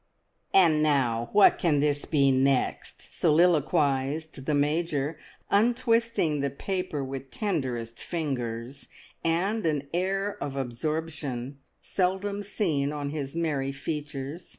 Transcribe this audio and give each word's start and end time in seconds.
"And 0.51 0.81
now 0.81 1.29
what 1.31 1.59
can 1.59 1.79
this 1.79 2.05
be 2.05 2.31
next?" 2.31 3.13
soliloquised 3.13 4.47
the 4.47 4.55
Major, 4.55 5.19
untwisting 5.51 6.41
the 6.41 6.49
paper 6.49 7.03
with 7.03 7.29
tenderest 7.29 7.99
fingers 7.99 8.87
and 9.23 9.63
an 9.67 9.87
air 9.93 10.37
of 10.43 10.55
absorption 10.55 11.59
seldom 11.83 12.41
seen 12.41 12.91
on 12.91 13.11
his 13.11 13.35
merry 13.35 13.71
features. 13.71 14.49